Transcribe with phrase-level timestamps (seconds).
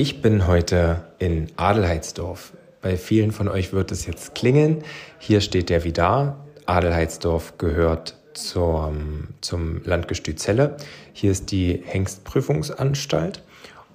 [0.00, 2.52] Ich bin heute in Adelheidsdorf.
[2.82, 4.84] Bei vielen von euch wird es jetzt klingeln.
[5.18, 6.46] Hier steht der Vidar.
[6.66, 10.76] Adelheidsdorf gehört zum, zum Landgestüt Celle.
[11.12, 13.42] Hier ist die Hengstprüfungsanstalt.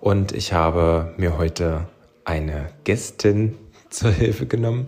[0.02, 1.88] Und ich habe mir heute
[2.26, 3.56] eine Gästin
[3.90, 4.88] zur Hilfe genommen,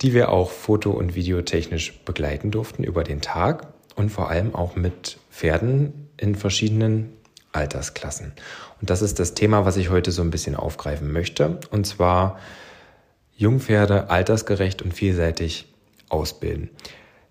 [0.00, 4.76] die wir auch foto- und videotechnisch begleiten durften über den Tag und vor allem auch
[4.76, 7.12] mit Pferden in verschiedenen
[7.54, 8.32] Altersklassen.
[8.80, 11.60] Und das ist das Thema, was ich heute so ein bisschen aufgreifen möchte.
[11.70, 12.38] Und zwar
[13.36, 15.72] Jungpferde altersgerecht und vielseitig
[16.08, 16.70] ausbilden.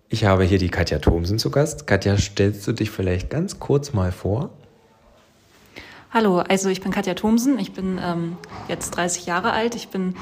[0.08, 1.86] Ich habe hier die Katja Thomsen zu Gast.
[1.86, 4.50] Katja, stellst du dich vielleicht ganz kurz mal vor?
[6.10, 7.58] Hallo, also ich bin Katja Thomsen.
[7.58, 8.36] Ich bin ähm,
[8.68, 9.74] jetzt 30 Jahre alt.
[9.74, 10.14] Ich bin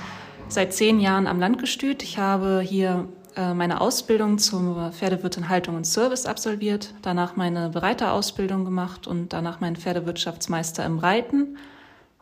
[0.48, 2.02] seit zehn Jahren am Landgestüt.
[2.02, 9.06] Ich habe hier meine Ausbildung zur Pferdewirtin Haltung und Service absolviert, danach meine Bereiterausbildung gemacht
[9.06, 11.56] und danach meinen Pferdewirtschaftsmeister im Reiten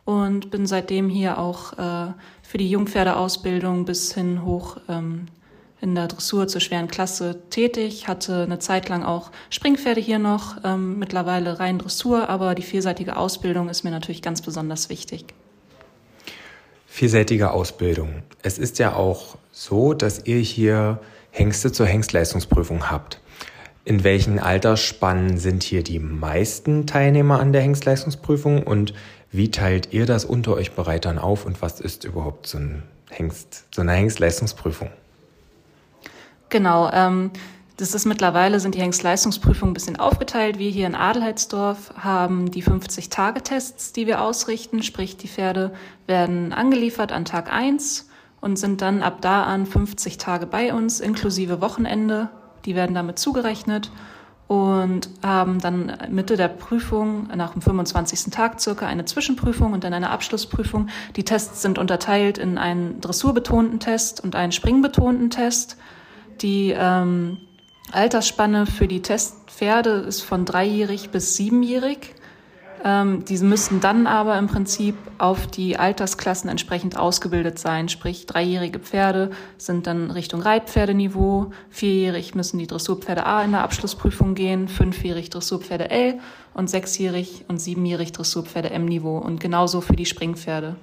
[0.05, 5.27] und bin seitdem hier auch äh, für die Jungpferdeausbildung bis hin hoch ähm,
[5.79, 10.57] in der Dressur zur schweren Klasse tätig, hatte eine Zeit lang auch Springpferde hier noch,
[10.63, 15.33] ähm, mittlerweile rein Dressur, aber die vielseitige Ausbildung ist mir natürlich ganz besonders wichtig.
[16.93, 18.21] Vielseitige Ausbildung.
[18.43, 20.99] Es ist ja auch so, dass ihr hier
[21.31, 23.21] Hengste zur Hengstleistungsprüfung habt.
[23.85, 28.93] In welchen Altersspannen sind hier die meisten Teilnehmer an der Hengstleistungsprüfung und
[29.31, 33.63] wie teilt ihr das unter euch Bereitern auf und was ist überhaupt so, ein Hengst,
[33.73, 34.89] so eine Hengstleistungsprüfung?
[36.49, 37.31] Genau, ähm,
[37.77, 40.59] das ist mittlerweile sind die Hengstleistungsprüfungen ein bisschen aufgeteilt.
[40.59, 45.73] Wir hier in Adelheidsdorf haben die 50-Tage-Tests, die wir ausrichten, sprich die Pferde
[46.05, 50.99] werden angeliefert an Tag eins und sind dann ab da an 50 Tage bei uns,
[50.99, 52.29] inklusive Wochenende.
[52.65, 53.91] Die werden damit zugerechnet
[54.47, 58.31] und haben dann Mitte der Prüfung nach dem 25.
[58.31, 60.89] Tag circa eine Zwischenprüfung und dann eine Abschlussprüfung.
[61.15, 65.77] Die Tests sind unterteilt in einen dressurbetonten Test und einen springbetonten Test.
[66.41, 67.37] Die ähm,
[67.91, 72.15] Altersspanne für die Testpferde ist von dreijährig bis siebenjährig.
[72.83, 77.89] Ähm, diese müssten dann aber im Prinzip auf die Altersklassen entsprechend ausgebildet sein.
[77.89, 84.33] Sprich, dreijährige Pferde sind dann Richtung Reitpferdeniveau, vierjährig müssen die Dressurpferde A in der Abschlussprüfung
[84.33, 86.19] gehen, fünfjährig Dressurpferde L
[86.53, 90.75] und sechsjährig und siebenjährig Dressurpferde M-Niveau und genauso für die Springpferde.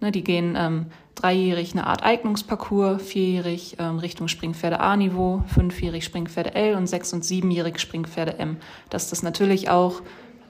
[0.00, 6.54] Ne, die gehen ähm, dreijährig eine Art Eignungsparcours, vierjährig ähm, Richtung Springpferde A-Niveau, fünfjährig Springpferde
[6.54, 8.58] L und sechs- und siebenjährig Springpferde M.
[8.90, 10.02] Dass das natürlich auch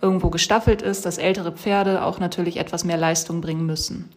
[0.02, 4.10] irgendwo gestaffelt ist, dass ältere Pferde auch natürlich etwas mehr Leistung bringen müssen.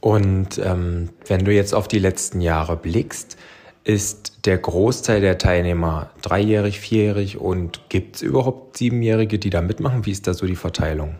[0.00, 3.36] Und ähm, wenn du jetzt auf die letzten Jahre blickst,
[3.84, 10.04] ist der Großteil der Teilnehmer dreijährig, vierjährig und gibt es überhaupt Siebenjährige, die da mitmachen?
[10.04, 11.16] Wie ist da so die Verteilung?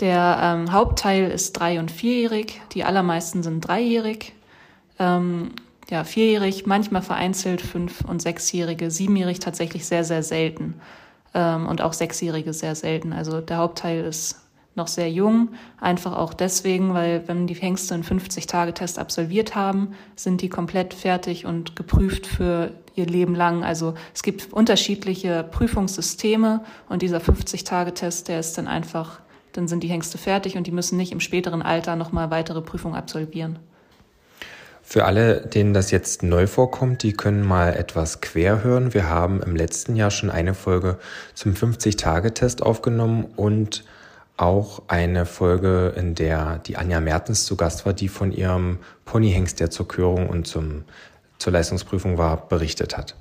[0.00, 4.32] Der ähm, Hauptteil ist drei- und vierjährig, die allermeisten sind dreijährig.
[4.98, 5.50] Ähm,
[5.90, 10.80] ja, vierjährig, manchmal vereinzelt fünf- und sechsjährige, siebenjährig tatsächlich sehr, sehr selten
[11.34, 13.12] ähm, und auch Sechsjährige sehr selten.
[13.12, 14.40] Also der Hauptteil ist
[14.76, 15.50] noch sehr jung,
[15.80, 21.44] einfach auch deswegen, weil wenn die Hengste einen 50-Tage-Test absolviert haben, sind die komplett fertig
[21.44, 23.64] und geprüft für ihr Leben lang.
[23.64, 29.20] Also es gibt unterschiedliche Prüfungssysteme und dieser 50-Tage-Test, der ist dann einfach,
[29.52, 32.94] dann sind die Hengste fertig und die müssen nicht im späteren Alter nochmal weitere Prüfungen
[32.94, 33.58] absolvieren.
[34.82, 38.92] Für alle, denen das jetzt neu vorkommt, die können mal etwas quer hören.
[38.92, 40.98] Wir haben im letzten Jahr schon eine Folge
[41.34, 43.84] zum 50-Tage-Test aufgenommen und
[44.36, 49.60] auch eine Folge, in der die Anja Mertens zu Gast war, die von ihrem Ponyhengst,
[49.60, 50.84] der zur Körung und zum,
[51.38, 53.14] zur Leistungsprüfung war, berichtet hat.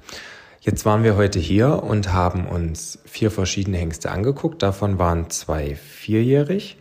[0.62, 4.62] Jetzt waren wir heute hier und haben uns vier verschiedene Hengste angeguckt.
[4.62, 6.78] Davon waren zwei vierjährig.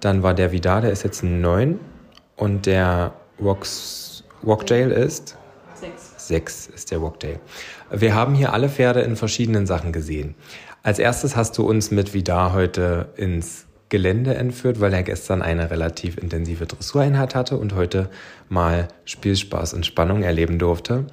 [0.00, 1.80] Dann war der Vidar, der ist jetzt neun.
[2.36, 5.36] Und der Wox, Wokdale ist?
[5.74, 6.28] Sechs.
[6.28, 7.40] Sechs ist der Wokdale.
[7.90, 10.34] Wir haben hier alle Pferde in verschiedenen Sachen gesehen.
[10.82, 15.70] Als erstes hast du uns mit Vidar heute ins Gelände entführt, weil er gestern eine
[15.70, 18.08] relativ intensive Dressureinheit hatte und heute
[18.48, 21.06] mal Spielspaß und Spannung erleben durfte.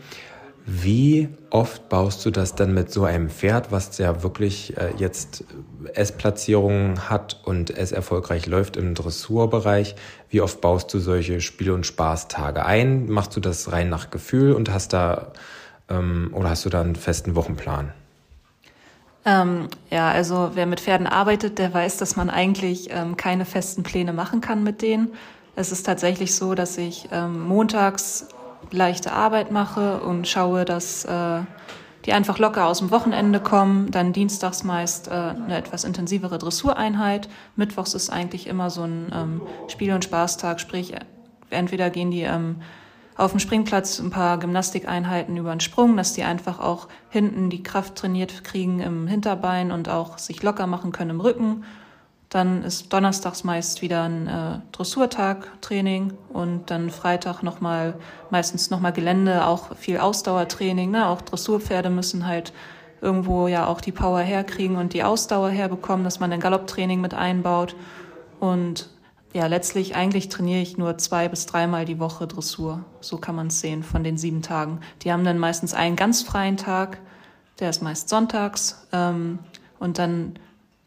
[0.65, 5.43] Wie oft baust du das dann mit so einem Pferd, was ja wirklich äh, jetzt
[5.93, 9.95] S-Platzierungen hat und es erfolgreich läuft im Dressurbereich?
[10.29, 13.09] Wie oft baust du solche Spiel- und Spaßtage ein?
[13.09, 15.33] Machst du das rein nach Gefühl und hast da
[15.89, 17.93] ähm, oder hast du da einen festen Wochenplan?
[19.25, 23.83] Ähm, ja, also wer mit Pferden arbeitet, der weiß, dass man eigentlich ähm, keine festen
[23.83, 25.09] Pläne machen kann mit denen.
[25.55, 28.27] Es ist tatsächlich so, dass ich ähm, montags
[28.69, 31.41] leichte Arbeit mache und schaue, dass, äh,
[32.05, 33.91] die einfach locker aus dem Wochenende kommen.
[33.91, 37.29] Dann dienstags meist äh, eine etwas intensivere Dressureinheit.
[37.55, 40.93] Mittwochs ist eigentlich immer so ein ähm, Spiel- und Spaßtag, sprich
[41.49, 42.57] entweder gehen die ähm,
[43.17, 47.61] auf dem Springplatz ein paar Gymnastikeinheiten über den Sprung, dass die einfach auch hinten die
[47.61, 51.63] Kraft trainiert kriegen im Hinterbein und auch sich locker machen können im Rücken.
[52.31, 57.95] Dann ist donnerstags meist wieder ein äh, Dressurtag, Training und dann Freitag nochmal,
[58.29, 60.91] meistens nochmal Gelände, auch viel Ausdauertraining.
[60.91, 61.07] Ne?
[61.07, 62.53] Auch Dressurpferde müssen halt
[63.01, 67.13] irgendwo ja auch die Power herkriegen und die Ausdauer herbekommen, dass man ein Galopptraining mit
[67.13, 67.75] einbaut.
[68.39, 68.89] Und
[69.33, 72.85] ja, letztlich eigentlich trainiere ich nur zwei bis dreimal die Woche Dressur.
[73.01, 74.79] So kann man es sehen von den sieben Tagen.
[75.01, 76.99] Die haben dann meistens einen ganz freien Tag,
[77.59, 78.87] der ist meist sonntags.
[78.93, 79.39] Ähm,
[79.79, 80.39] und dann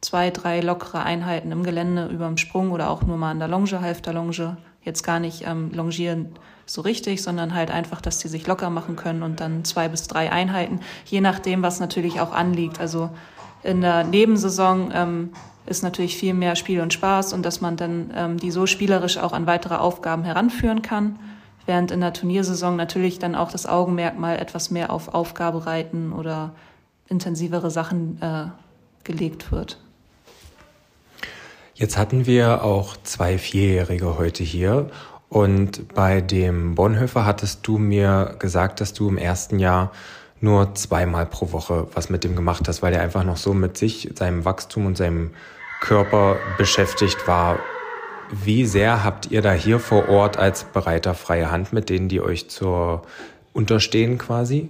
[0.04, 3.48] zwei, drei lockere Einheiten im Gelände über dem Sprung oder auch nur mal an der
[3.48, 4.56] Longe, halb der Longe.
[4.82, 6.34] Jetzt gar nicht ähm, longieren
[6.66, 10.06] so richtig, sondern halt einfach, dass die sich locker machen können und dann zwei bis
[10.06, 12.80] drei Einheiten, je nachdem, was natürlich auch anliegt.
[12.80, 13.10] Also
[13.62, 15.30] in der Nebensaison ähm,
[15.66, 19.16] ist natürlich viel mehr Spiel und Spaß und dass man dann ähm, die so spielerisch
[19.16, 21.18] auch an weitere Aufgaben heranführen kann,
[21.64, 26.12] während in der Turniersaison natürlich dann auch das Augenmerk mal etwas mehr auf Aufgabe reiten
[26.12, 26.52] oder
[27.08, 28.46] intensivere Sachen äh,
[29.04, 29.78] gelegt wird.
[31.76, 34.90] Jetzt hatten wir auch zwei Vierjährige heute hier
[35.28, 39.90] und bei dem Bonhoeffer hattest du mir gesagt, dass du im ersten Jahr
[40.40, 43.76] nur zweimal pro Woche was mit dem gemacht hast, weil er einfach noch so mit
[43.76, 45.32] sich, seinem Wachstum und seinem
[45.80, 47.58] Körper beschäftigt war.
[48.30, 52.20] Wie sehr habt ihr da hier vor Ort als Bereiter freie Hand mit denen, die
[52.20, 53.02] euch zur
[53.52, 54.68] unterstehen quasi?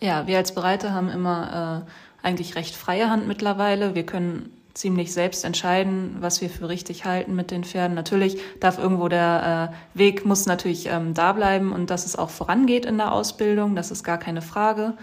[0.00, 1.84] Ja, wir als Bereiter haben immer
[2.22, 3.94] äh, eigentlich recht freie Hand mittlerweile.
[3.94, 7.94] Wir können ziemlich selbst entscheiden, was wir für richtig halten mit den Pferden.
[7.94, 12.30] Natürlich darf irgendwo der äh, Weg muss natürlich ähm, da bleiben und dass es auch
[12.30, 14.94] vorangeht in der Ausbildung, das ist gar keine Frage.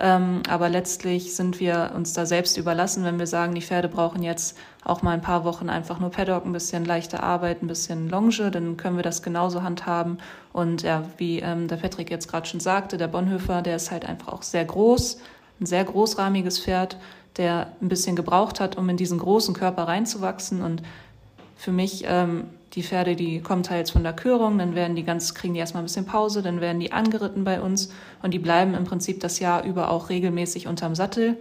[0.00, 4.22] Ähm, aber letztlich sind wir uns da selbst überlassen, wenn wir sagen, die Pferde brauchen
[4.22, 8.08] jetzt auch mal ein paar Wochen einfach nur Paddock, ein bisschen leichte Arbeit, ein bisschen
[8.08, 10.18] Longe, dann können wir das genauso handhaben.
[10.52, 14.04] Und ja, wie ähm, der Patrick jetzt gerade schon sagte, der Bonhoeffer, der ist halt
[14.04, 15.18] einfach auch sehr groß,
[15.60, 16.96] ein sehr großrahmiges Pferd
[17.36, 20.62] der ein bisschen gebraucht hat, um in diesen großen Körper reinzuwachsen.
[20.62, 20.82] Und
[21.56, 22.44] für mich, ähm,
[22.74, 25.82] die Pferde, die kommen teils von der Körung, dann werden die ganz, kriegen die erstmal
[25.82, 27.90] ein bisschen Pause, dann werden die angeritten bei uns
[28.22, 31.36] und die bleiben im Prinzip das Jahr über auch regelmäßig unterm Sattel.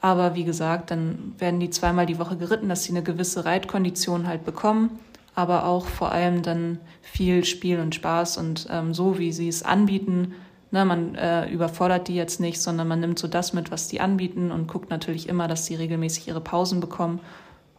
[0.00, 4.26] Aber wie gesagt, dann werden die zweimal die Woche geritten, dass sie eine gewisse Reitkondition
[4.26, 4.98] halt bekommen,
[5.34, 9.62] aber auch vor allem dann viel Spiel und Spaß und ähm, so, wie sie es
[9.62, 10.34] anbieten,
[10.74, 14.00] Ne, man äh, überfordert die jetzt nicht, sondern man nimmt so das mit, was die
[14.00, 17.20] anbieten und guckt natürlich immer, dass sie regelmäßig ihre Pausen bekommen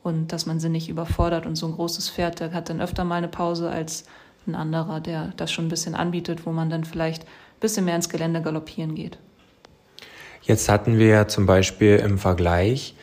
[0.02, 1.46] und dass man sie nicht überfordert.
[1.46, 4.06] Und so ein großes Pferd, der hat dann öfter mal eine Pause als
[4.48, 7.98] ein anderer, der das schon ein bisschen anbietet, wo man dann vielleicht ein bisschen mehr
[7.98, 9.18] ins Gelände galoppieren geht.
[10.44, 12.96] Jetzt hatten wir zum Beispiel im Vergleich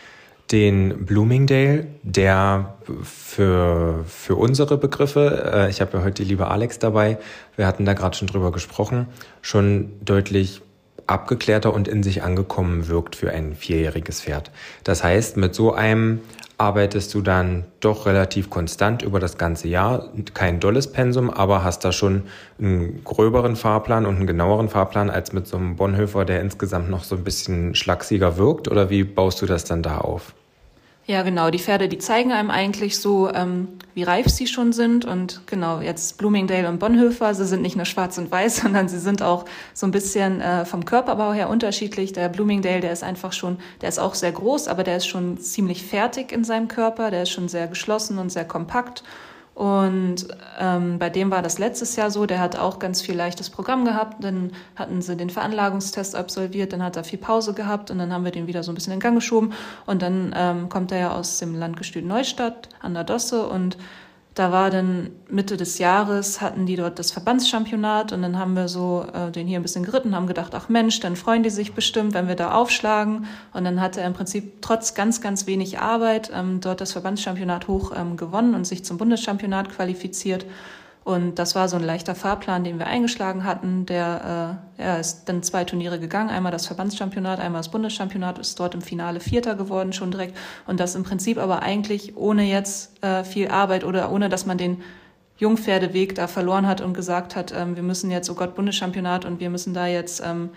[0.52, 6.78] den Bloomingdale, der für, für unsere Begriffe, äh, ich habe ja heute die liebe Alex
[6.78, 7.18] dabei,
[7.56, 9.06] wir hatten da gerade schon drüber gesprochen,
[9.40, 10.60] schon deutlich
[11.06, 14.50] abgeklärter und in sich angekommen wirkt für ein vierjähriges Pferd.
[14.84, 16.20] Das heißt, mit so einem
[16.58, 20.10] arbeitest du dann doch relativ konstant über das ganze Jahr.
[20.32, 22.24] Kein dolles Pensum, aber hast da schon
[22.60, 27.02] einen gröberen Fahrplan und einen genaueren Fahrplan als mit so einem Bonhoeffer, der insgesamt noch
[27.02, 28.68] so ein bisschen schlagsiger wirkt?
[28.68, 30.34] Oder wie baust du das dann da auf?
[31.04, 31.50] Ja, genau.
[31.50, 35.04] Die Pferde, die zeigen einem eigentlich so, ähm, wie reif sie schon sind.
[35.04, 39.00] Und genau, jetzt Bloomingdale und Bonhoeffer, sie sind nicht nur schwarz und weiß, sondern sie
[39.00, 42.12] sind auch so ein bisschen äh, vom Körperbau her unterschiedlich.
[42.12, 45.38] Der Bloomingdale, der ist einfach schon, der ist auch sehr groß, aber der ist schon
[45.38, 47.10] ziemlich fertig in seinem Körper.
[47.10, 49.02] Der ist schon sehr geschlossen und sehr kompakt.
[49.54, 50.28] Und
[50.58, 53.84] ähm, bei dem war das letztes Jahr so, der hat auch ganz viel leichtes Programm
[53.84, 54.24] gehabt.
[54.24, 58.24] Dann hatten sie den Veranlagungstest absolviert, dann hat er viel Pause gehabt und dann haben
[58.24, 59.52] wir den wieder so ein bisschen in Gang geschoben.
[59.84, 63.76] Und dann ähm, kommt er ja aus dem Landgestüt Neustadt an der Dosse und
[64.34, 68.66] da war dann Mitte des Jahres, hatten die dort das Verbandschampionat und dann haben wir
[68.68, 71.74] so äh, den hier ein bisschen geritten, haben gedacht, ach Mensch, dann freuen die sich
[71.74, 73.26] bestimmt, wenn wir da aufschlagen.
[73.52, 77.68] Und dann hat er im Prinzip trotz ganz, ganz wenig Arbeit ähm, dort das Verbandschampionat
[77.68, 80.46] hoch ähm, gewonnen und sich zum Bundeschampionat qualifiziert.
[81.04, 83.86] Und das war so ein leichter Fahrplan, den wir eingeschlagen hatten.
[83.86, 88.58] Der äh, er ist dann zwei Turniere gegangen, einmal das Verbandschampionat, einmal das Bundeschampionat, ist
[88.60, 90.36] dort im Finale Vierter geworden schon direkt.
[90.66, 94.58] Und das im Prinzip aber eigentlich ohne jetzt äh, viel Arbeit oder ohne, dass man
[94.58, 94.82] den
[95.38, 99.40] Jungpferdeweg da verloren hat und gesagt hat, ähm, wir müssen jetzt, oh Gott, Bundeschampionat und
[99.40, 100.50] wir müssen da jetzt ähm,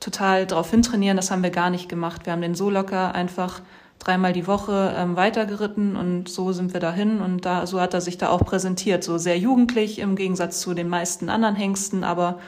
[0.00, 1.16] total drauf hintrainieren.
[1.16, 2.26] Das haben wir gar nicht gemacht.
[2.26, 3.62] Wir haben den so locker einfach
[3.98, 8.00] dreimal die Woche ähm, weitergeritten und so sind wir dahin und da so hat er
[8.00, 12.38] sich da auch präsentiert, so sehr jugendlich im Gegensatz zu den meisten anderen Hengsten, aber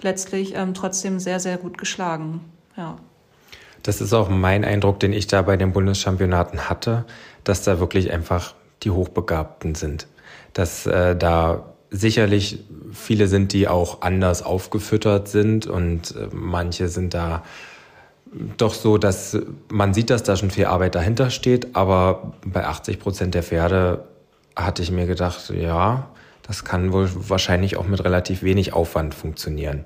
[0.00, 2.40] letztlich ähm, trotzdem sehr sehr gut geschlagen.
[2.76, 2.96] Ja.
[3.82, 7.04] Das ist auch mein Eindruck, den ich da bei den Bundeschampionaten hatte,
[7.44, 10.06] dass da wirklich einfach die Hochbegabten sind.
[10.52, 17.14] Dass äh, da sicherlich viele sind, die auch anders aufgefüttert sind und äh, manche sind
[17.14, 17.42] da
[18.56, 22.98] doch so, dass man sieht, dass da schon viel Arbeit dahinter steht, aber bei 80
[22.98, 24.04] Prozent der Pferde
[24.56, 26.08] hatte ich mir gedacht, ja,
[26.42, 29.84] das kann wohl wahrscheinlich auch mit relativ wenig Aufwand funktionieren,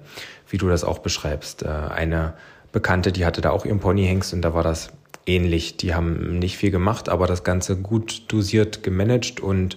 [0.49, 1.63] wie du das auch beschreibst.
[1.63, 2.35] Äh, eine
[2.73, 4.91] Bekannte, die hatte da auch ihren Ponyhengst und da war das
[5.27, 5.77] ähnlich.
[5.77, 9.77] Die haben nicht viel gemacht, aber das Ganze gut dosiert gemanagt und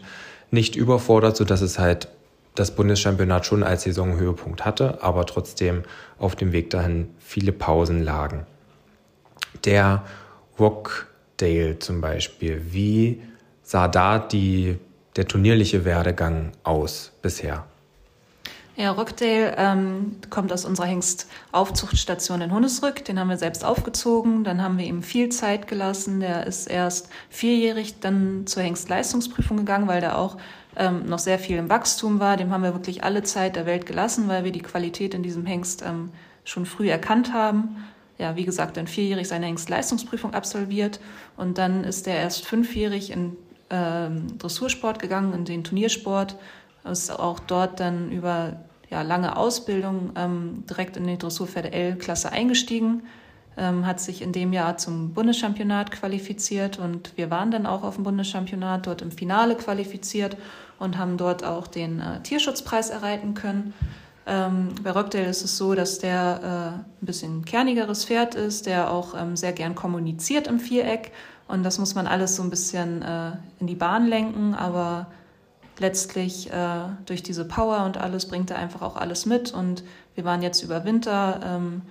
[0.51, 2.07] nicht überfordert, sodass es halt
[2.55, 5.83] das Bundeschampionat schon als Saisonhöhepunkt hatte, aber trotzdem
[6.17, 8.45] auf dem Weg dahin viele Pausen lagen.
[9.65, 10.03] Der
[10.59, 13.21] Rockdale zum Beispiel, wie
[13.63, 14.77] sah da die,
[15.15, 17.65] der turnierliche Werdegang aus bisher?
[18.77, 23.05] Ja, Rockdale ähm, kommt aus unserer Hengstaufzuchtstation in Hunesrück.
[23.05, 24.43] Den haben wir selbst aufgezogen.
[24.43, 26.19] Dann haben wir ihm viel Zeit gelassen.
[26.19, 30.35] Der ist erst vierjährig dann zur Hengstleistungsprüfung gegangen, weil der auch
[30.75, 32.35] ähm, noch sehr viel im Wachstum war.
[32.35, 35.45] Dem haben wir wirklich alle Zeit der Welt gelassen, weil wir die Qualität in diesem
[35.45, 36.11] Hengst ähm,
[36.43, 37.77] schon früh erkannt haben.
[38.17, 40.99] Ja, wie gesagt, dann vierjährig seine Hengstleistungsprüfung absolviert
[41.35, 43.35] und dann ist er erst fünfjährig in
[43.69, 46.37] ähm, Dressursport gegangen, in den Turniersport
[46.89, 48.57] ist auch dort dann über
[48.89, 53.03] ja, lange Ausbildung ähm, direkt in die Dressurpferde L-Klasse eingestiegen,
[53.57, 57.95] ähm, hat sich in dem Jahr zum Bundeschampionat qualifiziert und wir waren dann auch auf
[57.95, 60.37] dem Bundeschampionat, dort im Finale qualifiziert
[60.77, 63.73] und haben dort auch den äh, Tierschutzpreis erreichen können.
[64.27, 68.91] Ähm, bei Rockdale ist es so, dass der äh, ein bisschen kernigeres Pferd ist, der
[68.91, 71.11] auch ähm, sehr gern kommuniziert im Viereck
[71.47, 75.07] und das muss man alles so ein bisschen äh, in die Bahn lenken, aber
[75.77, 79.53] letztlich äh, durch diese Power und alles bringt er einfach auch alles mit.
[79.53, 79.83] Und
[80.15, 81.81] wir waren jetzt über Winter ähm,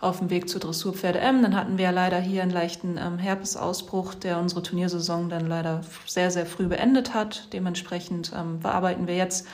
[0.00, 1.42] auf dem Weg zur Dressurpferde M.
[1.42, 5.82] Dann hatten wir ja leider hier einen leichten ähm, Herpesausbruch, der unsere Turniersaison dann leider
[6.06, 7.52] sehr, sehr früh beendet hat.
[7.52, 9.46] Dementsprechend ähm, bearbeiten wir jetzt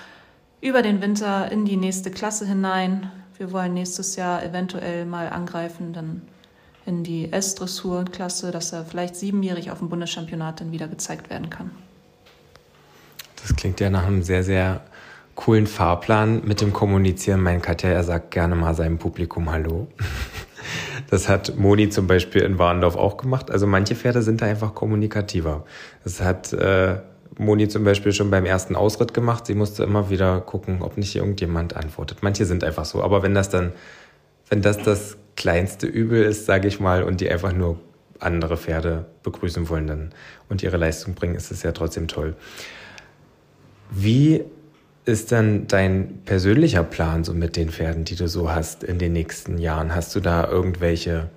[0.61, 3.11] über den Winter in die nächste Klasse hinein.
[3.37, 6.23] Wir wollen nächstes Jahr eventuell mal angreifen, dann
[6.87, 11.71] in die S-Dressur-Klasse, dass er vielleicht siebenjährig auf dem Bundeschampionat dann wieder gezeigt werden kann.
[13.41, 14.83] Das klingt ja nach einem sehr, sehr
[15.35, 17.43] coolen Fahrplan mit dem Kommunizieren.
[17.43, 19.89] Mein Katja, er sagt gerne mal seinem Publikum Hallo.
[21.09, 23.51] Das hat Moni zum Beispiel in Warndorf auch gemacht.
[23.51, 25.65] Also manche Pferde sind da einfach kommunikativer.
[26.05, 26.99] Das hat äh,
[27.39, 29.47] Moni zum Beispiel schon beim ersten Ausritt gemacht.
[29.47, 32.19] Sie musste immer wieder gucken, ob nicht irgendjemand antwortet.
[32.23, 33.03] Manche sind einfach so.
[33.03, 33.73] Aber wenn das dann,
[34.49, 37.79] wenn das das kleinste Übel ist, sage ich mal, und die einfach nur
[38.19, 40.11] andere Pferde begrüßen wollen dann
[40.49, 42.35] und ihre Leistung bringen, ist es ja trotzdem toll.
[43.91, 44.45] Wie
[45.05, 49.13] ist dann dein persönlicher Plan so mit den Pferden, die du so hast in den
[49.13, 49.95] nächsten Jahren?
[49.95, 51.31] Hast du da irgendwelche,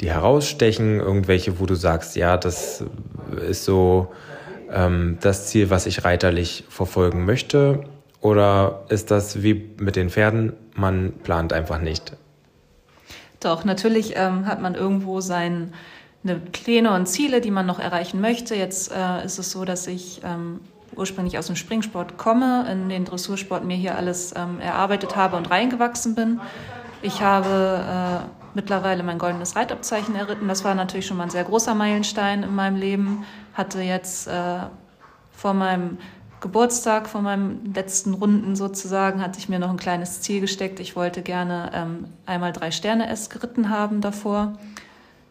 [0.00, 2.84] die herausstechen, irgendwelche, wo du sagst, ja, das
[3.48, 4.12] ist so
[4.74, 7.84] ähm, das Ziel, was ich reiterlich verfolgen möchte?
[8.20, 12.16] Oder ist das wie mit den Pferden, man plant einfach nicht?
[13.40, 15.74] Doch, natürlich ähm, hat man irgendwo sein,
[16.24, 18.54] eine Pläne und Ziele, die man noch erreichen möchte.
[18.54, 20.60] Jetzt äh, ist es so, dass ich ähm,
[20.96, 25.50] ursprünglich aus dem Springsport komme, in den Dressursport mir hier alles ähm, erarbeitet habe und
[25.50, 26.40] reingewachsen bin.
[27.02, 30.48] Ich habe äh, mittlerweile mein goldenes Reitabzeichen erritten.
[30.48, 33.26] Das war natürlich schon mal ein sehr großer Meilenstein in meinem Leben.
[33.54, 34.58] Hatte jetzt äh,
[35.32, 35.98] vor meinem
[36.40, 40.78] Geburtstag, vor meinem letzten Runden sozusagen, hatte ich mir noch ein kleines Ziel gesteckt.
[40.78, 44.52] Ich wollte gerne ähm, einmal drei Sterne S geritten haben davor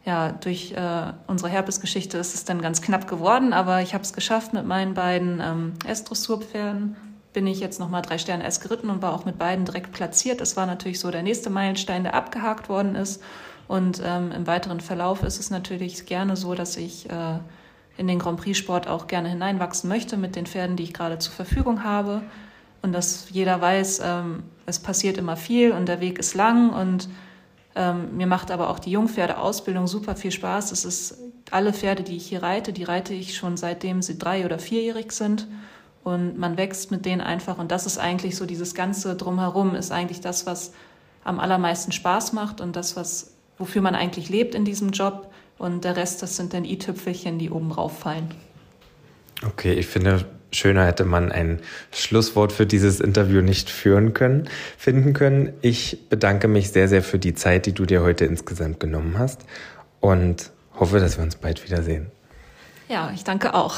[0.05, 4.13] ja, durch äh, unsere Herpesgeschichte ist es dann ganz knapp geworden, aber ich habe es
[4.13, 6.97] geschafft mit meinen beiden ähm, S-Dressurpferden.
[7.31, 10.41] Bin ich jetzt nochmal drei Sterne S geritten und war auch mit beiden direkt platziert.
[10.41, 13.23] Das war natürlich so der nächste Meilenstein, der abgehakt worden ist.
[13.67, 17.39] Und ähm, im weiteren Verlauf ist es natürlich gerne so, dass ich äh,
[17.97, 21.33] in den Grand Prix-Sport auch gerne hineinwachsen möchte mit den Pferden, die ich gerade zur
[21.33, 22.23] Verfügung habe.
[22.81, 27.07] Und dass jeder weiß, ähm, es passiert immer viel und der Weg ist lang und
[27.75, 30.71] ähm, mir macht aber auch die Jungpferdeausbildung super viel Spaß.
[30.71, 31.17] Es ist
[31.49, 35.11] alle Pferde, die ich hier reite, die reite ich schon seitdem sie drei- oder vierjährig
[35.11, 35.47] sind.
[36.03, 37.57] Und man wächst mit denen einfach.
[37.57, 40.73] Und das ist eigentlich so dieses Ganze drumherum, ist eigentlich das, was
[41.23, 45.32] am allermeisten Spaß macht und das, was, wofür man eigentlich lebt in diesem Job.
[45.63, 48.27] Und der Rest, das sind dann i-Tüpfelchen, die oben rauffallen.
[49.45, 51.61] Okay, ich finde, schöner hätte man ein
[51.93, 55.53] Schlusswort für dieses Interview nicht führen können, finden können.
[55.61, 59.45] Ich bedanke mich sehr, sehr für die Zeit, die du dir heute insgesamt genommen hast
[60.01, 62.11] und hoffe, dass wir uns bald wiedersehen.
[62.89, 63.77] Ja, ich danke auch.